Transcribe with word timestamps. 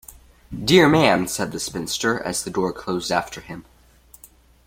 ‘Dear 0.65 0.89
man!’ 0.89 1.27
said 1.27 1.51
the 1.51 1.59
spinster, 1.59 2.19
as 2.19 2.43
the 2.43 2.49
door 2.49 2.73
closed 2.73 3.11
after 3.11 3.39
him. 3.39 3.65